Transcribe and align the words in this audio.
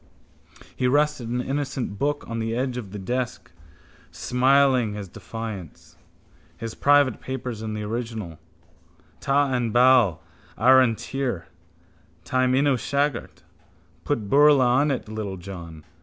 He 0.75 0.87
rested 0.87 1.29
an 1.29 1.41
innocent 1.41 1.99
book 1.99 2.27
on 2.27 2.39
the 2.39 2.55
edge 2.55 2.75
of 2.75 2.89
the 2.91 2.97
desk, 2.97 3.51
smiling 4.09 4.95
his 4.95 5.07
defiance. 5.07 5.95
His 6.57 6.73
private 6.73 7.21
papers 7.21 7.61
in 7.61 7.75
the 7.75 7.83
original. 7.83 8.39
Ta 9.19 9.53
an 9.53 9.69
bad 9.69 10.17
ar 10.57 10.81
an 10.81 10.95
tir. 10.95 11.45
Taim 12.25 12.55
in 12.55 12.65
mo 12.65 12.77
shagart. 12.77 13.43
Put 14.03 14.27
beurla 14.27 14.65
on 14.65 14.89
it, 14.89 15.07
littlejohn. 15.07 15.83